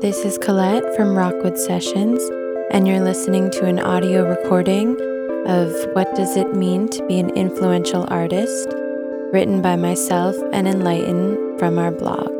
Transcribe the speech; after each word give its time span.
This 0.00 0.24
is 0.24 0.38
Colette 0.38 0.94
from 0.94 1.16
Rockwood 1.16 1.58
Sessions, 1.58 2.22
and 2.70 2.86
you're 2.86 3.00
listening 3.00 3.50
to 3.50 3.64
an 3.64 3.80
audio 3.80 4.28
recording 4.28 4.92
of 5.48 5.72
What 5.92 6.14
Does 6.14 6.36
It 6.36 6.54
Mean 6.54 6.88
to 6.90 7.04
Be 7.08 7.18
an 7.18 7.30
Influential 7.30 8.06
Artist, 8.08 8.68
written 9.32 9.60
by 9.60 9.74
myself 9.74 10.36
and 10.52 10.68
NliteN 10.68 11.58
from 11.58 11.80
our 11.80 11.90
blog. 11.90 12.30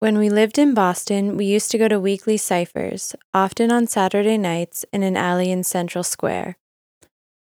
When 0.00 0.18
we 0.18 0.28
lived 0.28 0.58
in 0.58 0.74
Boston, 0.74 1.36
we 1.36 1.44
used 1.44 1.70
to 1.70 1.78
go 1.78 1.86
to 1.86 2.00
weekly 2.00 2.36
ciphers, 2.36 3.14
often 3.32 3.70
on 3.70 3.86
Saturday 3.86 4.38
nights 4.38 4.84
in 4.92 5.04
an 5.04 5.16
alley 5.16 5.52
in 5.52 5.62
Central 5.62 6.02
Square. 6.02 6.56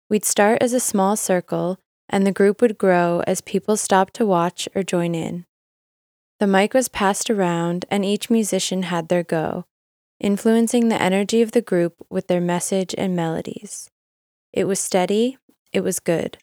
We'd 0.07 0.23
start 0.23 0.61
as 0.61 0.73
a 0.73 0.79
small 0.79 1.15
circle, 1.15 1.79
and 2.09 2.25
the 2.25 2.31
group 2.31 2.61
would 2.61 2.77
grow 2.77 3.23
as 3.27 3.41
people 3.41 3.77
stopped 3.77 4.13
to 4.15 4.25
watch 4.25 4.67
or 4.75 4.83
join 4.83 5.15
in. 5.15 5.45
The 6.39 6.47
mic 6.47 6.73
was 6.73 6.89
passed 6.89 7.29
around, 7.29 7.85
and 7.89 8.03
each 8.03 8.29
musician 8.29 8.83
had 8.83 9.07
their 9.07 9.23
go, 9.23 9.65
influencing 10.19 10.89
the 10.89 11.01
energy 11.01 11.41
of 11.41 11.51
the 11.51 11.61
group 11.61 12.05
with 12.09 12.27
their 12.27 12.41
message 12.41 12.93
and 12.97 13.15
melodies. 13.15 13.89
It 14.51 14.65
was 14.65 14.79
steady, 14.79 15.37
it 15.71 15.81
was 15.81 15.99
good. 15.99 16.37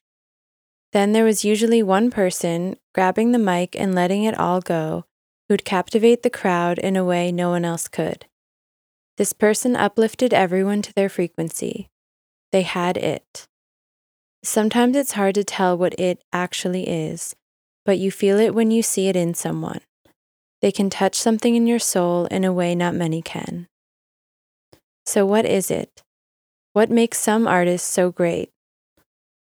Then 0.93 1.13
there 1.13 1.25
was 1.25 1.45
usually 1.45 1.83
one 1.83 2.11
person 2.11 2.77
grabbing 2.95 3.33
the 3.33 3.39
mic 3.39 3.75
and 3.75 3.95
letting 3.95 4.25
it 4.25 4.39
all 4.39 4.61
go 4.61 5.05
who'd 5.49 5.65
captivate 5.65 6.23
the 6.23 6.31
crowd 6.31 6.79
in 6.79 6.97
a 6.97 7.05
way 7.05 7.31
no 7.31 7.51
one 7.51 7.65
else 7.65 7.89
could. 7.89 8.27
This 9.19 9.33
person 9.33 9.77
uplifted 9.77 10.33
everyone 10.33 10.81
to 10.83 10.95
their 10.95 11.09
frequency. 11.09 11.89
They 12.53 12.63
had 12.63 12.97
it. 12.97 13.47
Sometimes 14.45 14.97
it's 14.97 15.13
hard 15.13 15.37
to 15.37 15.45
tell 15.45 15.79
what 15.79 15.99
it 16.01 16.21
actually 16.33 16.89
is, 16.89 17.37
but 17.85 17.99
you 17.99 18.11
feel 18.11 18.41
it 18.41 18.55
when 18.55 18.73
you 18.73 18.83
see 18.83 19.07
it 19.07 19.15
in 19.15 19.35
someone. 19.35 19.81
They 20.61 20.73
can 20.73 20.91
touch 20.91 21.15
something 21.15 21.55
in 21.55 21.67
your 21.67 21.79
soul 21.79 22.27
in 22.27 22.45
a 22.45 22.53
way 22.53 22.75
not 22.75 22.95
many 22.95 23.23
can. 23.23 23.69
So, 25.07 25.25
what 25.25 25.45
is 25.45 25.71
it? 25.71 26.03
What 26.73 26.91
makes 26.91 27.19
some 27.19 27.47
artists 27.47 27.89
so 27.89 28.11
great? 28.11 28.51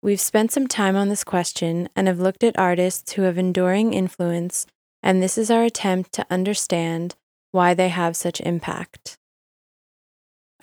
We've 0.02 0.22
spent 0.22 0.52
some 0.52 0.68
time 0.68 0.96
on 0.96 1.10
this 1.10 1.24
question 1.24 1.90
and 1.96 2.08
have 2.08 2.20
looked 2.20 2.44
at 2.44 2.58
artists 2.58 3.14
who 3.14 3.24
have 3.24 3.38
enduring 3.38 3.94
influence, 3.94 4.66
and 5.04 5.22
this 5.22 5.38
is 5.38 5.52
our 5.52 5.64
attempt 5.64 6.12
to 6.14 6.26
understand 6.30 7.16
why 7.52 7.74
they 7.74 7.90
have 7.90 8.16
such 8.16 8.42
impact. 8.42 9.17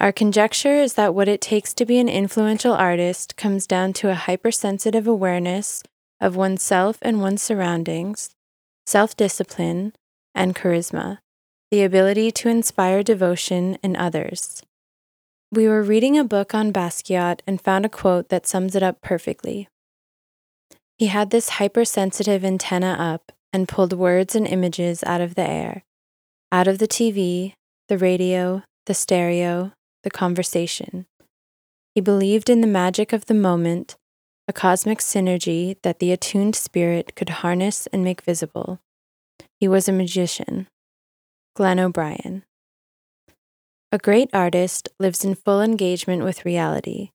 Our 0.01 0.13
conjecture 0.13 0.75
is 0.75 0.95
that 0.95 1.15
what 1.15 1.29
it 1.29 1.41
takes 1.41 1.73
to 1.75 1.87
be 1.87 1.99
an 1.99 2.09
influential 2.09 2.75
artist 2.75 3.37
comes 3.37 3.67
down 3.67 3.93
to 3.95 4.11
a 4.11 4.15
hypersensitive 4.15 5.07
awareness 5.07 5.83
of 6.21 6.37
oneself 6.37 6.99
and 7.03 7.21
one's 7.21 7.43
surroundings, 7.43 8.35
self 8.87 9.17
discipline, 9.17 9.95
and 10.35 10.55
charisma, 10.55 11.19
the 11.71 11.83
ability 11.83 12.33
to 12.33 12.49
inspire 12.49 13.03
devotion 13.03 13.79
in 13.83 13.97
others. 13.97 14.63
We 15.53 15.69
were 15.69 15.83
reading 15.83 16.19
a 16.19 16.25
book 16.25 16.55
on 16.55 16.73
Basquiat 16.73 17.41
and 17.47 17.61
found 17.61 17.87
a 17.87 17.89
quote 17.89 18.29
that 18.29 18.47
sums 18.47 18.75
it 18.75 18.83
up 18.83 19.01
perfectly. 19.01 19.69
He 20.99 21.07
had 21.07 21.31
this 21.31 21.51
hypersensitive 21.51 22.45
antenna 22.45 22.97
up 22.99 23.31
and 23.53 23.69
pulled 23.69 23.93
words 23.93 24.35
and 24.35 24.47
images 24.47 25.05
out 25.05 25.21
of 25.21 25.37
the 25.37 25.49
air, 25.49 25.85
out 26.51 26.67
of 26.67 26.79
the 26.79 26.89
TV, 26.89 27.55
the 27.89 27.99
radio, 27.99 28.65
the 28.87 28.95
stereo, 28.95 29.73
the 30.05 30.11
conversation. 30.11 31.07
He 31.95 32.01
believed 32.01 32.49
in 32.49 32.61
the 32.61 32.67
magic 32.67 33.13
of 33.13 33.27
the 33.27 33.35
moment, 33.35 33.97
a 34.47 34.53
cosmic 34.53 34.99
synergy 34.99 35.77
that 35.83 35.99
the 35.99 36.13
attuned 36.13 36.55
spirit 36.55 37.17
could 37.17 37.31
harness 37.31 37.87
and 37.89 38.05
make 38.05 38.23
visible. 38.23 38.79
He 39.59 39.67
was 39.67 39.89
a 39.89 39.93
magician. 39.93 40.69
Glenn 41.57 41.81
O'Brien. 41.81 42.45
A 43.91 43.99
great 43.99 44.29
artist 44.33 44.89
lives 44.99 45.25
in 45.25 45.35
full 45.35 45.63
engagement 45.63 46.25
with 46.25 46.45
reality. 46.45 47.11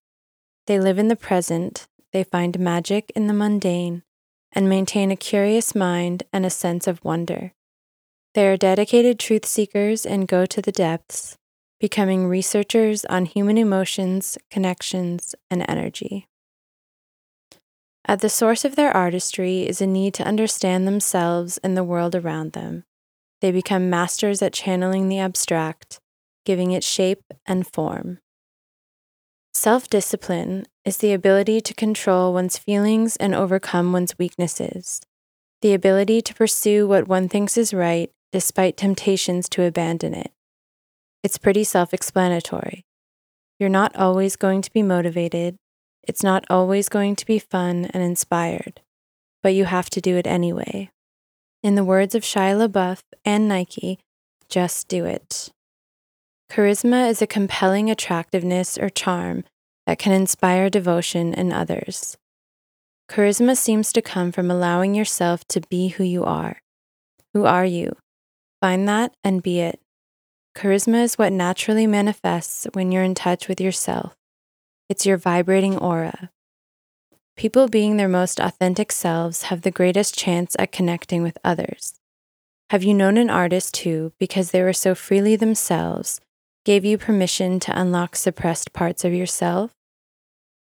They 0.65 0.79
live 0.79 0.97
in 0.97 1.09
the 1.09 1.15
present, 1.15 1.87
they 2.13 2.23
find 2.23 2.59
magic 2.59 3.11
in 3.15 3.27
the 3.27 3.33
mundane, 3.33 4.03
and 4.53 4.69
maintain 4.69 5.11
a 5.11 5.15
curious 5.15 5.75
mind 5.75 6.23
and 6.31 6.45
a 6.45 6.49
sense 6.49 6.87
of 6.87 7.03
wonder. 7.03 7.53
They 8.33 8.47
are 8.47 8.57
dedicated 8.57 9.19
truth 9.19 9.45
seekers 9.45 10.05
and 10.05 10.27
go 10.27 10.45
to 10.45 10.61
the 10.61 10.71
depths, 10.71 11.37
becoming 11.79 12.27
researchers 12.27 13.05
on 13.05 13.25
human 13.25 13.57
emotions, 13.57 14.37
connections, 14.51 15.35
and 15.49 15.65
energy. 15.67 16.27
At 18.05 18.21
the 18.21 18.29
source 18.29 18.65
of 18.65 18.75
their 18.75 18.91
artistry 18.91 19.67
is 19.67 19.81
a 19.81 19.87
need 19.87 20.13
to 20.15 20.27
understand 20.27 20.87
themselves 20.87 21.57
and 21.59 21.77
the 21.77 21.83
world 21.83 22.15
around 22.15 22.53
them. 22.53 22.83
They 23.41 23.51
become 23.51 23.89
masters 23.89 24.41
at 24.41 24.53
channeling 24.53 25.07
the 25.07 25.19
abstract, 25.19 25.99
giving 26.45 26.71
it 26.71 26.83
shape 26.83 27.23
and 27.45 27.65
form. 27.65 28.19
Self 29.53 29.87
discipline 29.89 30.65
is 30.85 30.97
the 30.97 31.13
ability 31.13 31.61
to 31.61 31.73
control 31.73 32.33
one's 32.33 32.57
feelings 32.57 33.15
and 33.17 33.35
overcome 33.35 33.93
one's 33.93 34.17
weaknesses, 34.17 35.01
the 35.61 35.73
ability 35.73 36.21
to 36.21 36.33
pursue 36.33 36.87
what 36.87 37.07
one 37.07 37.29
thinks 37.29 37.57
is 37.57 37.73
right 37.73 38.11
despite 38.31 38.77
temptations 38.77 39.49
to 39.49 39.63
abandon 39.63 40.13
it. 40.13 40.31
It's 41.21 41.37
pretty 41.37 41.63
self 41.63 41.93
explanatory. 41.93 42.85
You're 43.59 43.69
not 43.69 43.95
always 43.95 44.35
going 44.35 44.61
to 44.61 44.71
be 44.71 44.83
motivated. 44.83 45.57
It's 46.03 46.23
not 46.23 46.45
always 46.49 46.87
going 46.87 47.17
to 47.17 47.25
be 47.25 47.39
fun 47.39 47.85
and 47.93 48.01
inspired, 48.01 48.81
but 49.43 49.53
you 49.53 49.65
have 49.65 49.89
to 49.91 50.01
do 50.01 50.15
it 50.15 50.25
anyway. 50.25 50.89
In 51.61 51.75
the 51.75 51.83
words 51.83 52.15
of 52.15 52.23
Shia 52.23 52.55
LaBeouf 52.55 53.01
and 53.25 53.49
Nike, 53.49 53.99
just 54.47 54.87
do 54.87 55.03
it. 55.03 55.49
Charisma 56.49 57.09
is 57.09 57.21
a 57.21 57.27
compelling 57.27 57.91
attractiveness 57.91 58.77
or 58.77 58.89
charm 58.89 59.43
that 59.85 59.99
can 59.99 60.13
inspire 60.13 60.69
devotion 60.69 61.33
in 61.33 61.51
others. 61.51 62.17
Charisma 63.09 63.57
seems 63.57 63.91
to 63.91 64.01
come 64.01 64.31
from 64.31 64.49
allowing 64.49 64.95
yourself 64.95 65.43
to 65.49 65.61
be 65.69 65.89
who 65.89 66.03
you 66.03 66.23
are. 66.23 66.59
Who 67.33 67.45
are 67.45 67.65
you? 67.65 67.97
Find 68.61 68.87
that 68.87 69.13
and 69.23 69.43
be 69.43 69.59
it. 69.59 69.79
Charisma 70.59 71.03
is 71.03 71.17
what 71.17 71.31
naturally 71.31 71.87
manifests 71.87 72.67
when 72.73 72.91
you're 72.91 73.01
in 73.01 73.15
touch 73.15 73.47
with 73.47 73.61
yourself. 73.61 74.17
It's 74.89 75.05
your 75.05 75.15
vibrating 75.15 75.77
aura. 75.77 76.31
People 77.37 77.69
being 77.69 77.95
their 77.95 78.09
most 78.09 78.41
authentic 78.41 78.91
selves 78.91 79.43
have 79.43 79.61
the 79.61 79.71
greatest 79.71 80.17
chance 80.17 80.57
at 80.59 80.73
connecting 80.73 81.23
with 81.23 81.37
others. 81.45 81.93
Have 82.71 82.83
you 82.83 82.93
known 82.93 83.15
an 83.15 83.29
artist 83.29 83.77
who, 83.77 84.11
because 84.19 84.51
they 84.51 84.61
were 84.61 84.73
so 84.73 84.95
freely 84.95 85.37
themselves, 85.37 86.19
gave 86.65 86.83
you 86.83 86.97
permission 86.97 87.61
to 87.61 87.79
unlock 87.79 88.17
suppressed 88.17 88.73
parts 88.73 89.05
of 89.05 89.13
yourself? 89.13 89.71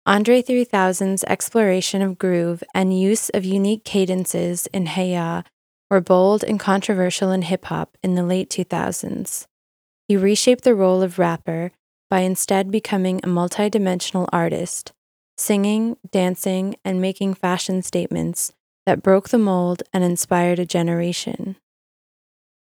Andre 0.06 0.44
3000's 0.44 1.24
exploration 1.24 2.04
of 2.04 2.20
groove 2.20 2.64
and 2.72 3.02
use 3.02 3.30
of 3.30 3.46
unique 3.46 3.84
cadences 3.84 4.68
in 4.68 4.86
Hey 4.86 5.14
Ya 5.14 5.42
were 5.90 6.02
bold 6.02 6.44
and 6.44 6.60
controversial 6.60 7.32
in 7.32 7.42
hip 7.42 7.66
hop 7.66 7.98
in 8.04 8.14
the 8.14 8.22
late 8.24 8.52
2000s. 8.52 9.48
He 10.08 10.16
reshaped 10.16 10.64
the 10.64 10.76
role 10.76 11.02
of 11.02 11.20
rapper 11.20 11.72
by 12.10 12.22
instead 12.22 12.72
becoming 12.72 13.20
a 13.20 13.28
multidimensional 13.28 14.28
artist, 14.32 14.94
singing, 15.38 15.98
dancing, 16.10 16.78
and 16.86 17.02
making 17.02 17.34
fashion 17.34 17.82
statements 17.82 18.54
that 18.86 19.04
broke 19.04 19.30
the 19.30 19.38
mold 19.38 19.84
and 19.94 20.04
inspired 20.04 20.60
a 20.60 20.66
generation. 20.66 21.58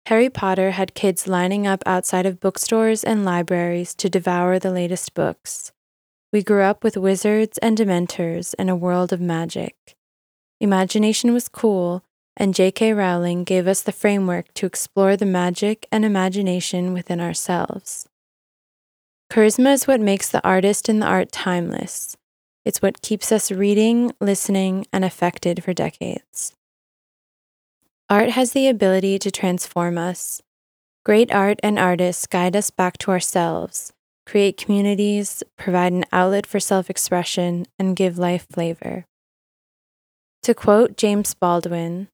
Harry 0.08 0.30
Potter 0.30 0.72
had 0.72 0.96
kids 0.96 1.28
lining 1.28 1.66
up 1.66 1.84
outside 1.86 2.26
of 2.26 2.40
bookstores 2.40 3.04
and 3.04 3.26
libraries 3.26 3.94
to 3.96 4.10
devour 4.10 4.58
the 4.58 4.72
latest 4.72 5.14
books. 5.14 5.72
We 6.34 6.44
grew 6.44 6.64
up 6.64 6.84
with 6.84 6.98
wizards 6.98 7.58
and 7.60 7.78
dementors 7.78 8.54
and 8.58 8.70
a 8.70 8.76
world 8.76 9.14
of 9.14 9.22
magic. 9.22 9.96
Imagination 10.60 11.34
was 11.34 11.48
cool, 11.48 12.04
and 12.38 12.54
J.K. 12.54 12.94
Rowling 12.94 13.44
gave 13.44 13.68
us 13.68 13.82
the 13.82 13.92
framework 13.92 14.54
to 14.56 14.66
explore 14.66 15.16
the 15.16 15.26
magic 15.26 15.88
and 15.92 16.04
imagination 16.04 16.94
within 16.94 17.22
ourselves. 17.22 18.08
Charisma 19.32 19.74
is 19.74 19.88
what 19.88 20.02
makes 20.02 20.30
the 20.30 20.46
artist 20.46 20.88
and 20.90 21.02
the 21.02 21.08
art 21.08 21.32
timeless. 21.32 22.16
It's 22.64 22.82
what 22.82 23.02
keeps 23.02 23.32
us 23.32 23.52
reading, 23.52 24.12
listening, 24.20 24.86
and 24.92 25.06
affected 25.06 25.64
for 25.64 25.74
decades. 25.74 26.54
Art 28.10 28.30
has 28.30 28.52
the 28.52 28.68
ability 28.68 29.18
to 29.20 29.32
transform 29.32 29.98
us. 29.98 30.42
Great 31.04 31.32
art 31.32 31.60
and 31.64 31.80
artists 31.80 32.28
guide 32.28 32.56
us 32.56 32.70
back 32.70 32.98
to 33.00 33.12
ourselves, 33.12 33.94
create 34.26 34.58
communities, 34.58 35.44
provide 35.56 35.94
an 35.94 36.06
outlet 36.12 36.46
for 36.46 36.60
self 36.60 36.90
expression, 36.90 37.66
and 37.78 37.96
give 37.96 38.18
life 38.18 38.48
flavor. 38.52 39.06
To 40.44 40.54
quote 40.54 40.98
James 40.98 41.34
Baldwin, 41.34 42.08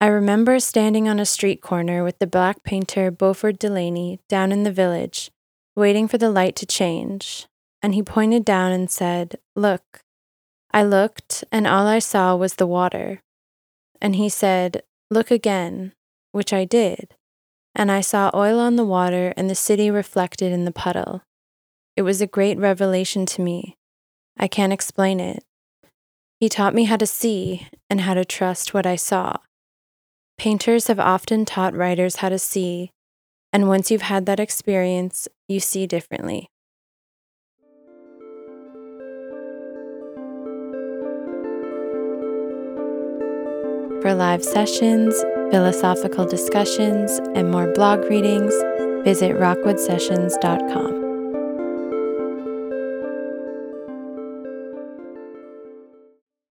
I 0.00 0.06
remember 0.06 0.60
standing 0.60 1.08
on 1.08 1.18
a 1.18 1.26
street 1.26 1.60
corner 1.60 2.04
with 2.04 2.20
the 2.20 2.26
black 2.28 2.62
painter 2.62 3.10
Beauford 3.10 3.58
Delaney 3.58 4.20
down 4.28 4.52
in 4.52 4.62
the 4.62 4.70
village, 4.70 5.32
waiting 5.74 6.06
for 6.06 6.18
the 6.18 6.30
light 6.30 6.54
to 6.56 6.66
change, 6.66 7.48
and 7.82 7.94
he 7.94 8.02
pointed 8.04 8.44
down 8.44 8.70
and 8.70 8.88
said, 8.88 9.38
Look, 9.56 10.04
I 10.70 10.84
looked, 10.84 11.42
and 11.50 11.66
all 11.66 11.88
I 11.88 11.98
saw 11.98 12.36
was 12.36 12.54
the 12.54 12.66
water. 12.66 13.22
And 14.00 14.14
he 14.14 14.28
said, 14.28 14.84
Look 15.10 15.32
again, 15.32 15.94
which 16.30 16.52
I 16.52 16.64
did, 16.64 17.16
and 17.74 17.90
I 17.90 18.00
saw 18.00 18.30
oil 18.32 18.60
on 18.60 18.76
the 18.76 18.84
water 18.84 19.34
and 19.36 19.50
the 19.50 19.56
city 19.56 19.90
reflected 19.90 20.52
in 20.52 20.64
the 20.64 20.70
puddle. 20.70 21.22
It 21.96 22.02
was 22.02 22.20
a 22.20 22.28
great 22.28 22.56
revelation 22.56 23.26
to 23.26 23.42
me. 23.42 23.76
I 24.38 24.46
can't 24.46 24.72
explain 24.72 25.18
it. 25.18 25.42
He 26.38 26.48
taught 26.48 26.74
me 26.74 26.84
how 26.84 26.98
to 26.98 27.06
see 27.06 27.66
and 27.90 28.02
how 28.02 28.14
to 28.14 28.24
trust 28.24 28.72
what 28.72 28.86
I 28.86 28.94
saw. 28.94 29.38
Painters 30.38 30.86
have 30.86 31.00
often 31.00 31.44
taught 31.44 31.74
writers 31.74 32.16
how 32.16 32.28
to 32.28 32.38
see, 32.38 32.92
and 33.52 33.66
once 33.66 33.90
you've 33.90 34.02
had 34.02 34.24
that 34.26 34.38
experience, 34.38 35.26
you 35.48 35.58
see 35.58 35.84
differently. 35.84 36.48
For 44.00 44.14
live 44.14 44.44
sessions, 44.44 45.20
philosophical 45.50 46.24
discussions, 46.24 47.18
and 47.34 47.50
more 47.50 47.72
blog 47.72 48.04
readings, 48.04 48.54
visit 49.04 49.36
rockwoodsessions.com. 49.36 50.97